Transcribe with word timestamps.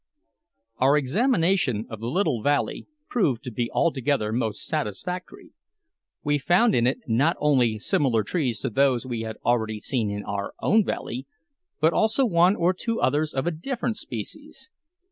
Our 0.79 0.97
examination 0.97 1.85
of 1.87 1.99
the 1.99 2.07
little 2.07 2.41
valley 2.41 2.87
proved 3.07 3.43
to 3.43 3.51
be 3.51 3.69
altogether 3.71 4.31
most 4.33 4.65
satisfactory. 4.65 5.51
We 6.23 6.39
found 6.39 6.73
in 6.73 6.87
it 6.87 7.01
not 7.07 7.37
only 7.39 7.77
similar 7.77 8.23
trees 8.23 8.61
to 8.61 8.71
those 8.71 9.05
we 9.05 9.21
had 9.21 9.37
already 9.45 9.79
seen 9.79 10.09
in 10.09 10.23
our 10.23 10.55
own 10.59 10.83
valley, 10.83 11.27
but 11.79 11.93
also 11.93 12.25
one 12.25 12.55
or 12.55 12.73
two 12.73 12.99
others 12.99 13.31
of 13.35 13.45
a 13.45 13.51
different 13.51 13.95
species. 13.97 14.71